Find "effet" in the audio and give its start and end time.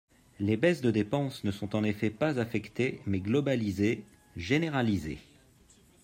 1.83-2.09